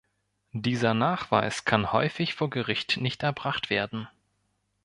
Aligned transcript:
Dieser 0.57 0.95
Nachweis 0.95 1.63
kann 1.63 1.93
häufig 1.93 2.33
vor 2.33 2.49
Gericht 2.49 2.97
nicht 2.99 3.21
erbracht 3.21 3.69
werden. 3.69 4.07